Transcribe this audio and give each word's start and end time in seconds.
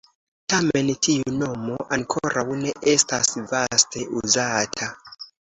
Tamen, 0.51 0.87
tiu 1.07 1.33
nomo 1.41 1.75
ankoraŭ 1.97 2.47
ne 2.63 2.73
estas 2.95 3.31
vaste 3.53 4.05
uzata. 4.23 4.91